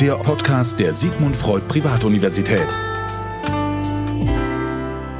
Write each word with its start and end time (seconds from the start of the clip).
der 0.00 0.14
Podcast 0.16 0.80
der 0.80 0.92
Sigmund 0.92 1.36
Freud 1.36 1.64
Privatuniversität. 1.68 2.66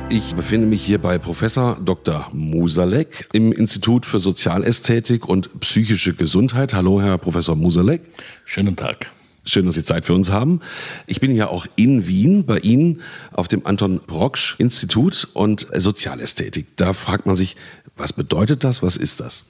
Ich 0.08 0.34
befinde 0.34 0.66
mich 0.66 0.84
hier 0.84 0.98
bei 0.98 1.18
Professor 1.18 1.78
Dr. 1.80 2.28
Musalek 2.32 3.28
im 3.32 3.52
Institut 3.52 4.04
für 4.04 4.18
Sozialästhetik 4.18 5.28
und 5.28 5.60
psychische 5.60 6.14
Gesundheit. 6.14 6.74
Hallo, 6.74 7.00
Herr 7.00 7.18
Professor 7.18 7.54
Musalek. 7.54 8.02
Schönen 8.44 8.74
Tag. 8.74 9.12
Schön, 9.44 9.66
dass 9.66 9.76
Sie 9.76 9.84
Zeit 9.84 10.06
für 10.06 10.14
uns 10.14 10.30
haben. 10.30 10.60
Ich 11.06 11.20
bin 11.20 11.34
ja 11.34 11.46
auch 11.48 11.66
in 11.76 12.08
Wien 12.08 12.44
bei 12.44 12.58
Ihnen 12.58 13.00
auf 13.32 13.46
dem 13.46 13.64
Anton 13.66 14.00
Brocksch 14.04 14.56
Institut 14.58 15.28
und 15.34 15.68
Sozialästhetik. 15.72 16.76
Da 16.76 16.94
fragt 16.94 17.26
man 17.26 17.36
sich, 17.36 17.54
was 17.96 18.12
bedeutet 18.12 18.64
das? 18.64 18.82
Was 18.82 18.96
ist 18.96 19.20
das? 19.20 19.44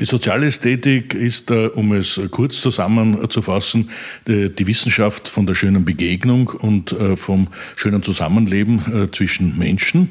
Die 0.00 0.04
Sozialästhetik 0.04 1.14
ist, 1.14 1.50
äh, 1.50 1.66
um 1.66 1.92
es 1.92 2.20
kurz 2.30 2.60
zusammenzufassen, 2.60 3.90
die 4.26 4.66
Wissenschaft 4.66 5.28
von 5.28 5.46
der 5.46 5.54
schönen 5.54 5.84
Begegnung 5.84 6.48
und 6.48 6.92
äh, 6.92 7.16
vom 7.16 7.48
schönen 7.74 8.04
Zusammenleben 8.04 8.80
äh, 8.92 9.10
zwischen 9.10 9.58
Menschen. 9.58 10.10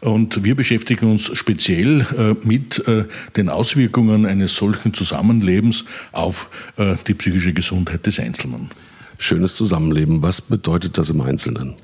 Und 0.00 0.42
wir 0.42 0.54
beschäftigen 0.54 1.10
uns 1.10 1.30
speziell 1.36 2.06
mit 2.44 2.82
den 3.36 3.48
Auswirkungen 3.48 4.26
eines 4.26 4.54
solchen 4.54 4.94
Zusammenlebens 4.94 5.84
auf 6.12 6.48
die 7.08 7.14
psychische 7.14 7.52
Gesundheit 7.52 8.06
des 8.06 8.20
Einzelnen. 8.20 8.68
Schönes 9.18 9.54
Zusammenleben, 9.54 10.22
was 10.22 10.40
bedeutet 10.40 10.98
das 10.98 11.10
im 11.10 11.20
Einzelnen? 11.20 11.74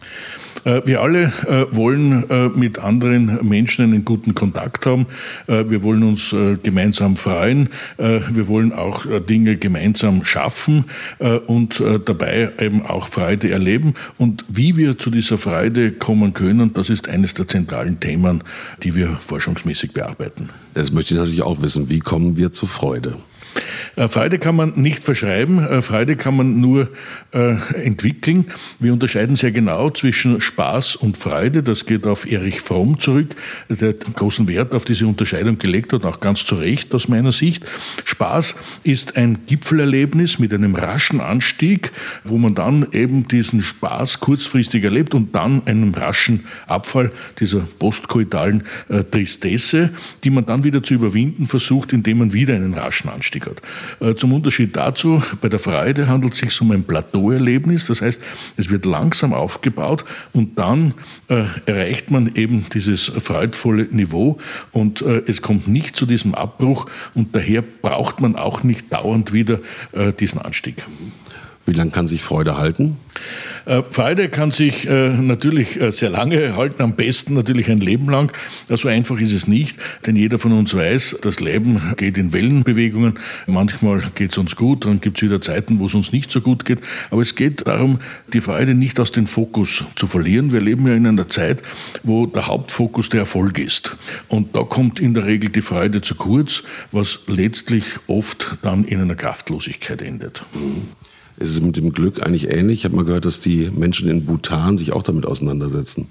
Äh, 0.64 0.82
wir 0.84 1.00
alle 1.00 1.32
äh, 1.46 1.66
wollen 1.74 2.28
äh, 2.30 2.48
mit 2.48 2.78
anderen 2.78 3.38
Menschen 3.48 3.84
einen 3.84 4.04
guten 4.04 4.34
Kontakt 4.34 4.86
haben. 4.86 5.06
Wir 5.46 5.82
wollen 5.82 6.02
uns 6.02 6.34
gemeinsam 6.62 7.16
freuen. 7.16 7.68
Wir 7.98 8.48
wollen 8.48 8.72
auch 8.72 9.06
Dinge 9.28 9.56
gemeinsam 9.56 10.24
schaffen 10.24 10.84
und 11.46 11.82
dabei 12.04 12.50
eben 12.60 12.84
auch 12.84 13.08
Freude 13.08 13.50
erleben. 13.50 13.94
Und 14.18 14.44
wie 14.48 14.76
wir 14.76 14.98
zu 14.98 15.10
dieser 15.10 15.38
Freude 15.38 15.92
kommen 15.92 16.32
können, 16.32 16.72
das 16.74 16.90
ist 16.90 17.08
eines 17.08 17.34
der 17.34 17.46
zentralen 17.46 18.00
Themen, 18.00 18.44
die 18.82 18.94
wir 18.94 19.18
forschungsmäßig 19.26 19.92
bearbeiten. 19.92 20.50
Das 20.74 20.92
möchte 20.92 21.14
ich 21.14 21.20
natürlich 21.20 21.42
auch 21.42 21.60
wissen. 21.62 21.88
Wie 21.88 22.00
kommen 22.00 22.36
wir 22.36 22.52
zu 22.52 22.66
Freude? 22.66 23.16
Äh, 23.96 24.08
Freude 24.08 24.38
kann 24.38 24.56
man 24.56 24.72
nicht 24.76 25.04
verschreiben, 25.04 25.58
äh, 25.58 25.82
Freude 25.82 26.16
kann 26.16 26.36
man 26.36 26.60
nur 26.60 26.88
äh, 27.32 27.56
entwickeln. 27.84 28.46
Wir 28.78 28.92
unterscheiden 28.92 29.36
sehr 29.36 29.52
genau 29.52 29.90
zwischen 29.90 30.40
Spaß 30.40 30.96
und 30.96 31.16
Freude. 31.16 31.62
Das 31.62 31.86
geht 31.86 32.06
auf 32.06 32.30
Erich 32.30 32.60
Fromm 32.60 32.98
zurück, 32.98 33.34
der 33.68 33.92
großen 33.92 34.48
Wert 34.48 34.72
auf 34.72 34.84
diese 34.84 35.06
Unterscheidung 35.06 35.58
gelegt 35.58 35.92
hat, 35.92 36.04
auch 36.04 36.20
ganz 36.20 36.44
zu 36.44 36.54
Recht 36.54 36.94
aus 36.94 37.08
meiner 37.08 37.32
Sicht. 37.32 37.64
Spaß 38.04 38.54
ist 38.82 39.16
ein 39.16 39.40
Gipfelerlebnis 39.46 40.38
mit 40.38 40.54
einem 40.54 40.74
raschen 40.74 41.20
Anstieg, 41.20 41.92
wo 42.24 42.38
man 42.38 42.54
dann 42.54 42.86
eben 42.92 43.28
diesen 43.28 43.62
Spaß 43.62 44.20
kurzfristig 44.20 44.84
erlebt 44.84 45.14
und 45.14 45.34
dann 45.34 45.66
einen 45.66 45.94
raschen 45.94 46.44
Abfall 46.66 47.10
dieser 47.38 47.60
postkoitalen 47.60 48.64
Tristesse, 49.10 49.90
die 50.24 50.30
man 50.30 50.46
dann 50.46 50.64
wieder 50.64 50.82
zu 50.82 50.94
überwinden 50.94 51.46
versucht, 51.46 51.92
indem 51.92 52.18
man 52.18 52.32
wieder 52.32 52.54
einen 52.54 52.74
raschen 52.74 53.10
Anstieg 53.10 53.41
hat. 53.46 53.62
Äh, 54.00 54.14
zum 54.14 54.32
Unterschied 54.32 54.76
dazu, 54.76 55.22
bei 55.40 55.48
der 55.48 55.58
Freude 55.58 56.08
handelt 56.08 56.34
es 56.34 56.40
sich 56.40 56.60
um 56.60 56.70
ein 56.70 56.84
Plateauerlebnis, 56.84 57.86
das 57.86 58.02
heißt, 58.02 58.20
es 58.56 58.70
wird 58.70 58.84
langsam 58.84 59.32
aufgebaut 59.32 60.04
und 60.32 60.58
dann 60.58 60.94
äh, 61.28 61.44
erreicht 61.66 62.10
man 62.10 62.34
eben 62.34 62.66
dieses 62.72 63.04
freudvolle 63.04 63.84
Niveau 63.90 64.38
und 64.72 65.02
äh, 65.02 65.22
es 65.26 65.42
kommt 65.42 65.68
nicht 65.68 65.96
zu 65.96 66.06
diesem 66.06 66.34
Abbruch 66.34 66.86
und 67.14 67.34
daher 67.34 67.62
braucht 67.62 68.20
man 68.20 68.36
auch 68.36 68.62
nicht 68.62 68.92
dauernd 68.92 69.32
wieder 69.32 69.60
äh, 69.92 70.12
diesen 70.12 70.40
Anstieg. 70.40 70.84
Wie 71.64 71.72
lange 71.72 71.92
kann 71.92 72.08
sich 72.08 72.22
Freude 72.22 72.58
halten? 72.58 72.96
Äh, 73.66 73.82
Freude 73.88 74.28
kann 74.28 74.50
sich 74.50 74.88
äh, 74.88 75.10
natürlich 75.10 75.80
äh, 75.80 75.92
sehr 75.92 76.10
lange 76.10 76.56
halten, 76.56 76.82
am 76.82 76.96
besten 76.96 77.34
natürlich 77.34 77.70
ein 77.70 77.78
Leben 77.78 78.08
lang. 78.08 78.32
So 78.68 78.88
einfach 78.88 79.20
ist 79.20 79.32
es 79.32 79.46
nicht, 79.46 79.78
denn 80.04 80.16
jeder 80.16 80.40
von 80.40 80.52
uns 80.52 80.74
weiß, 80.74 81.18
das 81.22 81.38
Leben 81.38 81.80
geht 81.96 82.18
in 82.18 82.32
Wellenbewegungen. 82.32 83.18
Manchmal 83.46 84.02
geht 84.16 84.32
es 84.32 84.38
uns 84.38 84.56
gut, 84.56 84.84
dann 84.86 85.00
gibt 85.00 85.18
es 85.18 85.22
wieder 85.22 85.40
Zeiten, 85.40 85.78
wo 85.78 85.86
es 85.86 85.94
uns 85.94 86.10
nicht 86.10 86.32
so 86.32 86.40
gut 86.40 86.64
geht. 86.64 86.80
Aber 87.10 87.22
es 87.22 87.36
geht 87.36 87.66
darum, 87.66 88.00
die 88.32 88.40
Freude 88.40 88.74
nicht 88.74 88.98
aus 88.98 89.12
dem 89.12 89.28
Fokus 89.28 89.84
zu 89.94 90.08
verlieren. 90.08 90.52
Wir 90.52 90.60
leben 90.60 90.86
ja 90.88 90.94
in 90.94 91.06
einer 91.06 91.28
Zeit, 91.28 91.60
wo 92.02 92.26
der 92.26 92.48
Hauptfokus 92.48 93.08
der 93.08 93.20
Erfolg 93.20 93.58
ist. 93.58 93.96
Und 94.26 94.56
da 94.56 94.64
kommt 94.64 94.98
in 94.98 95.14
der 95.14 95.26
Regel 95.26 95.50
die 95.50 95.62
Freude 95.62 96.00
zu 96.00 96.16
kurz, 96.16 96.64
was 96.90 97.20
letztlich 97.28 97.84
oft 98.08 98.58
dann 98.62 98.84
in 98.84 99.00
einer 99.00 99.14
Kraftlosigkeit 99.14 100.02
endet. 100.02 100.42
Mhm. 100.54 100.88
Ist 101.42 101.50
es 101.50 101.60
mit 101.60 101.76
dem 101.76 101.92
Glück 101.92 102.24
eigentlich 102.24 102.48
ähnlich? 102.48 102.78
Ich 102.78 102.84
habe 102.84 102.94
mal 102.94 103.04
gehört, 103.04 103.24
dass 103.24 103.40
die 103.40 103.68
Menschen 103.74 104.08
in 104.08 104.24
Bhutan 104.24 104.78
sich 104.78 104.92
auch 104.92 105.02
damit 105.02 105.26
auseinandersetzen. 105.26 106.06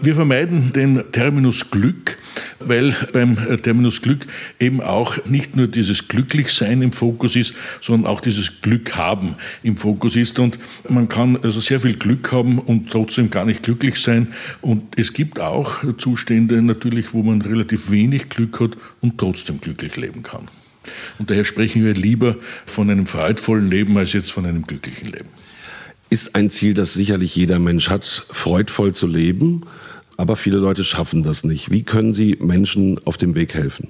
Wir 0.00 0.16
vermeiden 0.16 0.72
den 0.72 1.04
Terminus 1.12 1.70
Glück, 1.70 2.18
weil 2.58 2.92
beim 3.12 3.36
Terminus 3.62 4.02
Glück 4.02 4.26
eben 4.58 4.80
auch 4.80 5.24
nicht 5.26 5.54
nur 5.54 5.68
dieses 5.68 6.08
Glücklichsein 6.08 6.82
im 6.82 6.90
Fokus 6.90 7.36
ist, 7.36 7.54
sondern 7.80 8.10
auch 8.10 8.20
dieses 8.20 8.62
Glück 8.62 8.96
haben 8.96 9.36
im 9.62 9.76
Fokus 9.76 10.16
ist. 10.16 10.40
Und 10.40 10.58
man 10.88 11.08
kann 11.08 11.36
also 11.36 11.60
sehr 11.60 11.80
viel 11.80 11.94
Glück 11.94 12.32
haben 12.32 12.58
und 12.58 12.90
trotzdem 12.90 13.30
gar 13.30 13.44
nicht 13.44 13.62
glücklich 13.62 14.00
sein. 14.00 14.28
Und 14.60 14.98
es 14.98 15.12
gibt 15.12 15.38
auch 15.38 15.84
Zustände 15.98 16.60
natürlich, 16.62 17.14
wo 17.14 17.22
man 17.22 17.42
relativ 17.42 17.92
wenig 17.92 18.28
Glück 18.28 18.58
hat 18.58 18.72
und 19.00 19.18
trotzdem 19.18 19.60
glücklich 19.60 19.96
leben 19.96 20.24
kann. 20.24 20.48
Und 21.18 21.30
daher 21.30 21.44
sprechen 21.44 21.84
wir 21.84 21.94
lieber 21.94 22.36
von 22.66 22.90
einem 22.90 23.06
freudvollen 23.06 23.70
Leben 23.70 23.96
als 23.96 24.12
jetzt 24.12 24.32
von 24.32 24.46
einem 24.46 24.66
glücklichen 24.66 25.08
Leben. 25.08 25.28
Ist 26.10 26.34
ein 26.34 26.50
Ziel, 26.50 26.74
das 26.74 26.94
sicherlich 26.94 27.34
jeder 27.36 27.58
Mensch 27.58 27.88
hat, 27.88 28.04
freudvoll 28.30 28.94
zu 28.94 29.06
leben, 29.06 29.62
aber 30.16 30.36
viele 30.36 30.58
Leute 30.58 30.84
schaffen 30.84 31.22
das 31.22 31.42
nicht. 31.44 31.70
Wie 31.70 31.82
können 31.84 32.14
Sie 32.14 32.36
Menschen 32.40 33.00
auf 33.06 33.16
dem 33.16 33.34
Weg 33.34 33.54
helfen? 33.54 33.88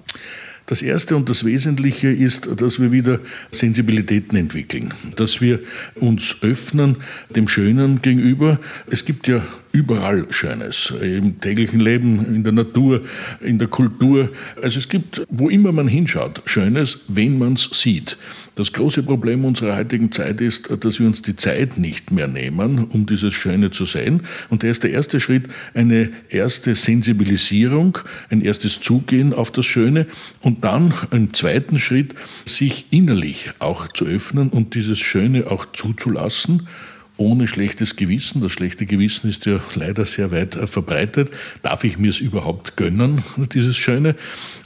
Das 0.66 0.80
Erste 0.80 1.16
und 1.16 1.28
das 1.28 1.44
Wesentliche 1.44 2.08
ist, 2.08 2.48
dass 2.60 2.80
wir 2.80 2.92
wieder 2.92 3.18
Sensibilitäten 3.50 4.38
entwickeln, 4.38 4.94
dass 5.16 5.40
wir 5.40 5.60
uns 5.96 6.36
öffnen 6.42 6.96
dem 7.34 7.48
Schönen 7.48 8.00
gegenüber. 8.00 8.60
Es 8.88 9.04
gibt 9.04 9.26
ja 9.26 9.42
überall 9.72 10.26
Schönes, 10.30 10.92
im 11.02 11.40
täglichen 11.40 11.80
Leben, 11.80 12.34
in 12.34 12.44
der 12.44 12.52
Natur, 12.52 13.02
in 13.40 13.58
der 13.58 13.68
Kultur. 13.68 14.30
Also 14.62 14.78
es 14.78 14.88
gibt, 14.88 15.22
wo 15.28 15.48
immer 15.48 15.72
man 15.72 15.88
hinschaut, 15.88 16.42
Schönes, 16.46 17.00
wenn 17.08 17.38
man 17.38 17.54
es 17.54 17.68
sieht. 17.72 18.16
Das 18.54 18.72
große 18.74 19.02
Problem 19.02 19.46
unserer 19.46 19.76
heutigen 19.76 20.12
Zeit 20.12 20.42
ist, 20.42 20.68
dass 20.84 21.00
wir 21.00 21.06
uns 21.06 21.22
die 21.22 21.36
Zeit 21.36 21.78
nicht 21.78 22.10
mehr 22.10 22.28
nehmen, 22.28 22.84
um 22.84 23.06
dieses 23.06 23.32
Schöne 23.32 23.70
zu 23.70 23.86
sehen. 23.86 24.24
Und 24.50 24.62
da 24.62 24.68
ist 24.68 24.82
der 24.82 24.90
erste 24.90 25.20
Schritt 25.20 25.44
eine 25.72 26.10
erste 26.28 26.74
Sensibilisierung, 26.74 27.96
ein 28.28 28.42
erstes 28.42 28.80
Zugehen 28.80 29.32
auf 29.32 29.50
das 29.52 29.64
Schöne 29.64 30.06
und 30.42 30.64
dann 30.64 30.92
einen 31.10 31.32
zweiten 31.32 31.78
Schritt, 31.78 32.14
sich 32.44 32.86
innerlich 32.90 33.50
auch 33.58 33.88
zu 33.88 34.04
öffnen 34.04 34.50
und 34.50 34.74
dieses 34.74 34.98
Schöne 34.98 35.50
auch 35.50 35.64
zuzulassen 35.72 36.68
ohne 37.22 37.46
schlechtes 37.46 37.96
Gewissen. 37.96 38.42
Das 38.42 38.52
schlechte 38.52 38.84
Gewissen 38.84 39.30
ist 39.30 39.46
ja 39.46 39.60
leider 39.74 40.04
sehr 40.04 40.30
weit 40.30 40.56
äh, 40.56 40.66
verbreitet. 40.66 41.30
Darf 41.62 41.84
ich 41.84 41.98
mir 41.98 42.10
es 42.10 42.20
überhaupt 42.20 42.76
gönnen, 42.76 43.22
dieses 43.54 43.76
Schöne? 43.76 44.16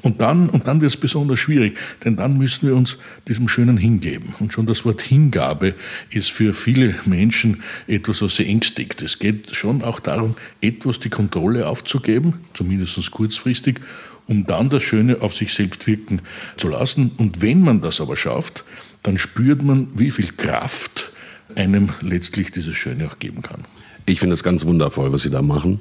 Und 0.02 0.20
dann, 0.20 0.48
und 0.48 0.66
dann 0.66 0.80
wird 0.80 0.92
es 0.92 0.96
besonders 0.96 1.38
schwierig, 1.38 1.76
denn 2.04 2.16
dann 2.16 2.38
müssen 2.38 2.66
wir 2.68 2.76
uns 2.76 2.96
diesem 3.28 3.48
Schönen 3.48 3.76
hingeben. 3.76 4.34
Und 4.38 4.52
schon 4.52 4.66
das 4.66 4.84
Wort 4.84 5.02
Hingabe 5.02 5.74
ist 6.10 6.30
für 6.30 6.54
viele 6.54 6.94
Menschen 7.04 7.62
etwas, 7.86 8.22
was 8.22 8.36
sie 8.36 8.46
ängstigt. 8.46 9.02
Es 9.02 9.18
geht 9.18 9.54
schon 9.54 9.82
auch 9.82 10.00
darum, 10.00 10.36
etwas 10.60 11.00
die 11.00 11.10
Kontrolle 11.10 11.68
aufzugeben, 11.68 12.34
zumindest 12.54 13.10
kurzfristig, 13.10 13.80
um 14.26 14.46
dann 14.46 14.70
das 14.70 14.82
Schöne 14.82 15.20
auf 15.20 15.34
sich 15.34 15.52
selbst 15.52 15.86
wirken 15.86 16.20
zu 16.56 16.68
lassen. 16.68 17.12
Und 17.16 17.42
wenn 17.42 17.60
man 17.62 17.80
das 17.80 18.00
aber 18.00 18.16
schafft, 18.16 18.64
dann 19.02 19.18
spürt 19.18 19.62
man, 19.62 19.88
wie 19.94 20.10
viel 20.10 20.32
Kraft 20.32 21.12
einem 21.54 21.90
letztlich 22.00 22.50
dieses 22.50 22.74
Schöne 22.74 23.06
auch 23.06 23.18
geben 23.18 23.42
kann. 23.42 23.64
Ich 24.08 24.20
finde 24.20 24.34
es 24.34 24.44
ganz 24.44 24.64
wundervoll, 24.64 25.12
was 25.12 25.22
Sie 25.22 25.30
da 25.30 25.42
machen. 25.42 25.80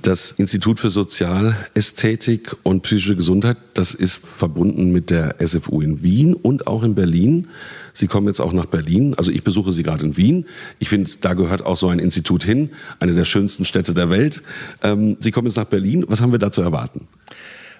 Das 0.00 0.30
Institut 0.30 0.78
für 0.78 0.90
Sozialästhetik 0.90 2.54
und 2.62 2.82
psychische 2.82 3.16
Gesundheit, 3.16 3.56
das 3.74 3.94
ist 3.94 4.24
verbunden 4.24 4.92
mit 4.92 5.10
der 5.10 5.36
SFU 5.44 5.80
in 5.80 6.00
Wien 6.00 6.34
und 6.34 6.68
auch 6.68 6.84
in 6.84 6.94
Berlin. 6.94 7.48
Sie 7.92 8.06
kommen 8.06 8.28
jetzt 8.28 8.38
auch 8.38 8.52
nach 8.52 8.66
Berlin. 8.66 9.14
Also 9.14 9.32
ich 9.32 9.42
besuche 9.42 9.72
Sie 9.72 9.82
gerade 9.82 10.06
in 10.06 10.16
Wien. 10.16 10.46
Ich 10.78 10.88
finde, 10.88 11.10
da 11.20 11.34
gehört 11.34 11.66
auch 11.66 11.76
so 11.76 11.88
ein 11.88 11.98
Institut 11.98 12.44
hin, 12.44 12.70
eine 13.00 13.12
der 13.12 13.24
schönsten 13.24 13.64
Städte 13.64 13.92
der 13.92 14.08
Welt. 14.08 14.42
Ähm, 14.84 15.16
Sie 15.18 15.32
kommen 15.32 15.48
jetzt 15.48 15.56
nach 15.56 15.64
Berlin. 15.64 16.04
Was 16.06 16.20
haben 16.20 16.30
wir 16.30 16.38
da 16.38 16.52
zu 16.52 16.62
erwarten? 16.62 17.08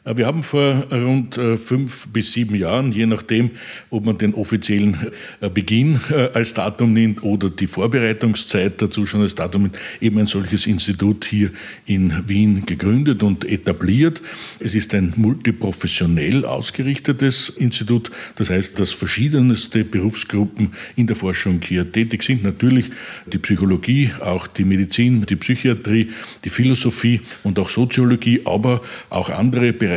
Äh, 0.04 0.16
wir 0.16 0.26
haben 0.26 0.42
vor 0.42 0.86
rund 0.92 1.36
äh, 1.38 1.56
fünf 1.56 2.06
bis 2.08 2.32
sieben 2.32 2.54
Jahren, 2.54 2.92
je 2.92 3.06
nachdem, 3.06 3.50
ob 3.90 4.04
man 4.04 4.18
den 4.18 4.34
offiziellen 4.34 4.96
äh, 5.40 5.48
Beginn 5.48 6.00
als 6.34 6.54
Datum 6.54 6.92
nimmt 6.92 7.22
oder 7.22 7.50
die 7.50 7.66
Vorbereitungszeit 7.66 8.80
dazu 8.80 9.06
schon 9.06 9.22
als 9.22 9.34
Datum 9.34 9.70
eben 10.00 10.18
ein 10.18 10.26
solches 10.26 10.66
Institut 10.66 11.24
hier 11.24 11.50
in 11.86 12.12
Wien 12.28 12.66
gegründet 12.66 13.22
und 13.22 13.44
etabliert. 13.44 14.22
Es 14.58 14.74
ist 14.74 14.94
ein 14.94 15.12
multiprofessionell 15.16 16.44
ausgerichtetes 16.44 17.48
Institut, 17.48 18.10
das 18.36 18.50
heißt, 18.50 18.78
dass 18.78 18.92
verschiedenste 18.92 19.84
Berufsgruppen 19.84 20.72
in 20.96 21.06
der 21.06 21.16
Forschung 21.16 21.60
hier 21.62 21.90
tätig 21.90 22.22
sind. 22.22 22.42
Natürlich 22.42 22.86
die 23.26 23.38
Psychologie, 23.38 24.10
auch 24.20 24.46
die 24.46 24.64
Medizin, 24.64 25.24
die 25.26 25.36
Psychiatrie, 25.36 26.10
die 26.44 26.50
Philosophie 26.50 27.20
und 27.42 27.58
auch 27.58 27.68
Soziologie, 27.68 28.42
aber 28.44 28.80
auch 29.10 29.30
andere 29.30 29.72
Bereiche 29.72 29.93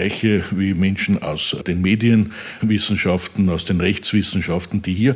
wie 0.51 0.73
Menschen 0.73 1.21
aus 1.21 1.55
den 1.65 1.81
Medienwissenschaften, 1.81 3.49
aus 3.49 3.65
den 3.65 3.81
Rechtswissenschaften, 3.81 4.81
die 4.81 4.93
hier 4.93 5.15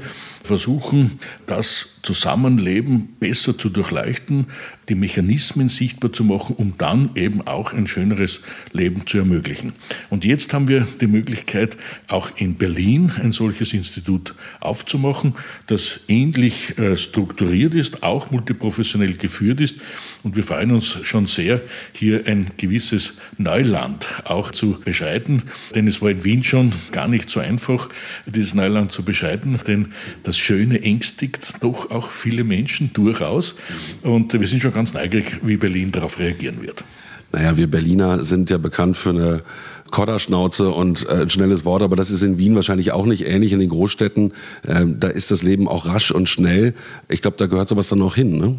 versuchen, 0.51 1.17
das 1.47 2.01
Zusammenleben 2.03 3.15
besser 3.21 3.57
zu 3.57 3.69
durchleuchten, 3.69 4.47
die 4.89 4.95
Mechanismen 4.95 5.69
sichtbar 5.69 6.11
zu 6.11 6.25
machen, 6.25 6.55
um 6.57 6.73
dann 6.77 7.11
eben 7.15 7.47
auch 7.47 7.71
ein 7.71 7.87
schöneres 7.87 8.41
Leben 8.73 9.07
zu 9.07 9.19
ermöglichen. 9.19 9.71
Und 10.09 10.25
jetzt 10.25 10.53
haben 10.53 10.67
wir 10.67 10.85
die 10.99 11.07
Möglichkeit, 11.07 11.77
auch 12.09 12.31
in 12.35 12.55
Berlin 12.55 13.13
ein 13.21 13.31
solches 13.31 13.71
Institut 13.71 14.35
aufzumachen, 14.59 15.35
das 15.67 16.01
ähnlich 16.09 16.77
äh, 16.77 16.97
strukturiert 16.97 17.73
ist, 17.73 18.03
auch 18.03 18.31
multiprofessionell 18.31 19.13
geführt 19.13 19.61
ist. 19.61 19.75
Und 20.23 20.35
wir 20.35 20.43
freuen 20.43 20.71
uns 20.71 20.97
schon 21.03 21.27
sehr, 21.27 21.61
hier 21.93 22.27
ein 22.27 22.47
gewisses 22.57 23.13
Neuland 23.37 24.05
auch 24.25 24.51
zu 24.51 24.81
beschreiten. 24.83 25.43
Denn 25.75 25.87
es 25.87 26.01
war 26.01 26.09
in 26.09 26.25
Wien 26.25 26.43
schon 26.43 26.73
gar 26.91 27.07
nicht 27.07 27.29
so 27.29 27.39
einfach, 27.39 27.87
dieses 28.25 28.53
Neuland 28.53 28.91
zu 28.91 29.03
beschreiten, 29.03 29.57
denn 29.65 29.93
das 30.23 30.40
Schöne 30.41 30.81
ängstigt 30.81 31.53
doch 31.61 31.91
auch 31.91 32.09
viele 32.09 32.43
Menschen 32.43 32.91
durchaus. 32.93 33.55
Und 34.01 34.33
wir 34.33 34.47
sind 34.47 34.61
schon 34.61 34.73
ganz 34.73 34.93
neugierig, 34.93 35.39
wie 35.43 35.57
Berlin 35.57 35.91
darauf 35.91 36.19
reagieren 36.19 36.61
wird. 36.61 36.83
Naja, 37.31 37.55
wir 37.55 37.67
Berliner 37.67 38.23
sind 38.23 38.49
ja 38.49 38.57
bekannt 38.57 38.97
für 38.97 39.11
eine 39.11 39.43
Kodderschnauze 39.91 40.69
und 40.71 41.07
äh, 41.07 41.21
ein 41.21 41.29
schnelles 41.29 41.65
Wort, 41.65 41.81
aber 41.81 41.95
das 41.95 42.11
ist 42.11 42.23
in 42.23 42.37
Wien 42.37 42.55
wahrscheinlich 42.55 42.91
auch 42.91 43.05
nicht 43.05 43.25
ähnlich 43.25 43.53
in 43.53 43.59
den 43.59 43.69
Großstädten. 43.69 44.33
Ähm, 44.67 44.99
da 44.99 45.07
ist 45.09 45.31
das 45.31 45.43
Leben 45.43 45.67
auch 45.67 45.85
rasch 45.85 46.11
und 46.11 46.27
schnell. 46.27 46.73
Ich 47.09 47.21
glaube, 47.21 47.37
da 47.37 47.45
gehört 47.45 47.69
sowas 47.69 47.89
dann 47.89 47.99
noch 47.99 48.15
hin. 48.15 48.37
Ne? 48.37 48.57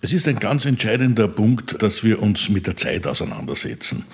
Es 0.00 0.12
ist 0.12 0.28
ein 0.28 0.38
ganz 0.38 0.64
entscheidender 0.64 1.26
Punkt, 1.26 1.82
dass 1.82 2.04
wir 2.04 2.22
uns 2.22 2.48
mit 2.48 2.68
der 2.68 2.76
Zeit 2.76 3.04
auseinandersetzen. 3.08 4.04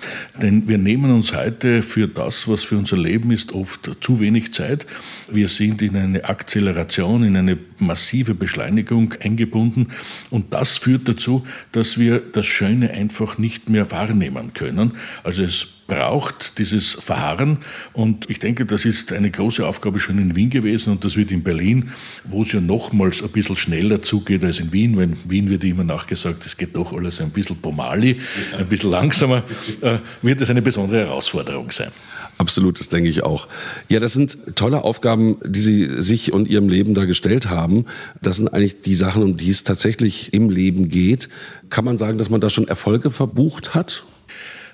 Denn 0.41 0.67
wir 0.67 0.79
nehmen 0.79 1.11
uns 1.11 1.35
heute 1.35 1.83
für 1.83 2.07
das, 2.07 2.47
was 2.47 2.63
für 2.63 2.75
unser 2.75 2.97
Leben 2.97 3.29
ist, 3.29 3.51
oft 3.51 3.91
zu 4.01 4.19
wenig 4.19 4.51
Zeit. 4.51 4.87
Wir 5.29 5.47
sind 5.47 5.83
in 5.83 5.95
eine 5.95 6.25
Akzeleration, 6.25 7.23
in 7.23 7.37
eine 7.37 7.59
massive 7.77 8.33
Beschleunigung 8.33 9.13
eingebunden. 9.21 9.89
Und 10.31 10.55
das 10.55 10.77
führt 10.77 11.07
dazu, 11.07 11.45
dass 11.71 11.99
wir 11.99 12.19
das 12.19 12.47
Schöne 12.47 12.89
einfach 12.89 13.37
nicht 13.37 13.69
mehr 13.69 13.91
wahrnehmen 13.91 14.53
können. 14.55 14.93
Also 15.23 15.43
es 15.43 15.67
braucht 15.87 16.57
dieses 16.57 16.93
Verharren. 16.93 17.59
Und 17.93 18.29
ich 18.29 18.39
denke, 18.39 18.65
das 18.65 18.85
ist 18.85 19.11
eine 19.11 19.29
große 19.29 19.65
Aufgabe 19.65 19.99
schon 19.99 20.17
in 20.17 20.35
Wien 20.35 20.49
gewesen 20.49 20.91
und 20.91 21.05
das 21.05 21.15
wird 21.15 21.31
in 21.31 21.43
Berlin, 21.43 21.91
wo 22.23 22.41
es 22.41 22.51
ja 22.51 22.61
nochmals 22.61 23.21
ein 23.21 23.29
bisschen 23.29 23.55
schneller 23.55 24.01
zugeht 24.01 24.43
als 24.43 24.59
in 24.59 24.71
Wien, 24.71 24.97
weil 24.97 25.03
in 25.03 25.17
Wien 25.27 25.49
wird 25.49 25.63
immer 25.63 25.83
nachgesagt, 25.83 26.45
es 26.45 26.57
geht 26.57 26.75
doch 26.75 26.93
alles 26.93 27.21
ein 27.21 27.31
bisschen 27.31 27.57
pomali, 27.57 28.19
ein 28.57 28.67
bisschen 28.67 28.91
langsamer, 28.91 29.43
äh, 29.81 29.99
wird 30.21 30.41
es 30.41 30.49
eine 30.49 30.61
besondere 30.61 31.05
Herausforderung 31.05 31.71
sein. 31.71 31.91
Absolut, 32.37 32.79
das 32.79 32.89
denke 32.89 33.09
ich 33.09 33.23
auch. 33.23 33.47
Ja, 33.87 34.01
das 34.01 34.13
sind 34.13 34.37
tolle 34.55 34.83
Aufgaben, 34.83 35.37
die 35.45 35.61
Sie 35.61 36.01
sich 36.01 36.33
und 36.33 36.49
Ihrem 36.49 36.67
Leben 36.67 36.93
da 36.93 37.05
gestellt 37.05 37.49
haben. 37.49 37.85
Das 38.21 38.37
sind 38.37 38.49
eigentlich 38.49 38.81
die 38.81 38.95
Sachen, 38.95 39.23
um 39.23 39.37
die 39.37 39.49
es 39.49 39.63
tatsächlich 39.63 40.33
im 40.33 40.49
Leben 40.49 40.89
geht. 40.89 41.29
Kann 41.69 41.85
man 41.85 41.97
sagen, 41.97 42.17
dass 42.17 42.29
man 42.29 42.41
da 42.41 42.49
schon 42.49 42.67
Erfolge 42.67 43.09
verbucht 43.09 43.73
hat? 43.73 44.03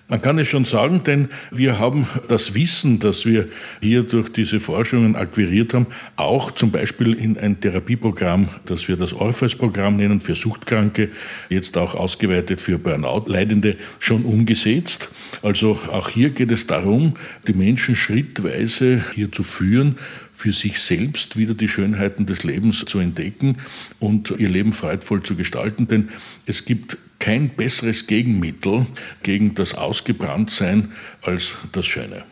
Man 0.07 0.21
kann 0.21 0.37
es 0.39 0.49
schon 0.49 0.65
sagen, 0.65 1.03
denn 1.05 1.29
wir 1.51 1.79
haben 1.79 2.05
das 2.27 2.53
Wissen, 2.53 2.99
das 2.99 3.25
wir 3.25 3.47
hier 3.79 4.03
durch 4.03 4.29
diese 4.29 4.59
Forschungen 4.59 5.15
akquiriert 5.15 5.73
haben, 5.73 5.87
auch 6.17 6.51
zum 6.51 6.69
Beispiel 6.69 7.13
in 7.13 7.37
ein 7.37 7.61
Therapieprogramm, 7.61 8.49
das 8.65 8.89
wir 8.89 8.97
das 8.97 9.13
Orpheus-Programm 9.13 9.95
nennen, 9.95 10.19
für 10.19 10.35
Suchtkranke, 10.35 11.09
jetzt 11.49 11.77
auch 11.77 11.95
ausgeweitet 11.95 12.59
für 12.59 12.77
Burnout-Leidende, 12.77 13.77
schon 13.99 14.25
umgesetzt. 14.25 15.09
Also 15.43 15.79
auch 15.91 16.09
hier 16.09 16.31
geht 16.31 16.51
es 16.51 16.67
darum, 16.67 17.13
die 17.47 17.53
Menschen 17.53 17.95
schrittweise 17.95 19.01
hier 19.15 19.31
zu 19.31 19.43
führen, 19.43 19.97
für 20.41 20.51
sich 20.51 20.79
selbst 20.79 21.37
wieder 21.37 21.53
die 21.53 21.67
Schönheiten 21.67 22.25
des 22.25 22.41
Lebens 22.41 22.83
zu 22.87 22.97
entdecken 22.97 23.57
und 23.99 24.31
ihr 24.39 24.49
Leben 24.49 24.73
freudvoll 24.73 25.21
zu 25.21 25.35
gestalten. 25.35 25.87
Denn 25.87 26.09
es 26.47 26.65
gibt 26.65 26.97
kein 27.19 27.49
besseres 27.49 28.07
Gegenmittel 28.07 28.87
gegen 29.21 29.53
das 29.53 29.75
Ausgebranntsein 29.75 30.93
als 31.21 31.51
das 31.73 31.85
Schöne. 31.85 32.23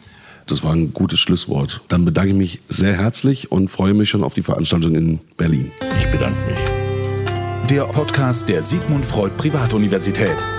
Das 0.47 0.63
war 0.63 0.73
ein 0.73 0.91
gutes 0.91 1.19
Schlusswort. 1.19 1.81
Dann 1.89 2.03
bedanke 2.03 2.31
ich 2.31 2.37
mich 2.37 2.61
sehr 2.67 2.97
herzlich 2.97 3.51
und 3.51 3.69
freue 3.69 3.93
mich 3.93 4.09
schon 4.09 4.23
auf 4.23 4.33
die 4.33 4.41
Veranstaltung 4.41 4.95
in 4.95 5.19
Berlin. 5.37 5.71
Ich 5.99 6.07
bedanke 6.07 6.35
mich. 6.49 7.69
Der 7.69 7.83
Podcast 7.83 8.49
der 8.49 8.63
Sigmund 8.63 9.05
Freud 9.05 9.33
Privatuniversität. 9.37 10.58